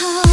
how 0.00 0.31